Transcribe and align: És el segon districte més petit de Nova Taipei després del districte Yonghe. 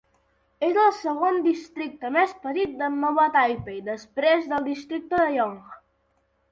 És 0.67 0.77
el 0.83 0.93
segon 0.99 1.37
districte 1.47 2.11
més 2.17 2.33
petit 2.47 2.73
de 2.81 2.89
Nova 2.97 3.29
Taipei 3.37 3.79
després 3.93 4.51
del 4.55 4.69
districte 4.73 5.23
Yonghe. 5.39 5.81